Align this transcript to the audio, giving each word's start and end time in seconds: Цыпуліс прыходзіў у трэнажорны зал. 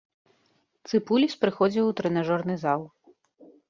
Цыпуліс 0.93 1.37
прыходзіў 1.45 1.85
у 1.93 1.95
трэнажорны 2.03 2.61
зал. 2.67 2.81